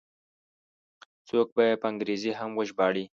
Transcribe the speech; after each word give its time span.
څوک 1.27 1.47
به 1.55 1.63
یې 1.69 1.75
په 1.81 1.85
انګریزي 1.91 2.31
هم 2.39 2.51
وژباړي. 2.57 3.05